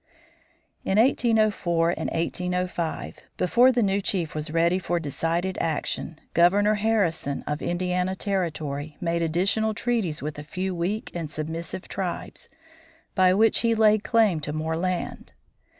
[0.83, 7.43] In 1804 and 1805, before the new chief was ready for decided action, Governor Harrison,
[7.45, 12.49] of Indiana Territory, made additional treaties with a few weak and submissive tribes,
[13.13, 15.33] by which he laid claim to more land.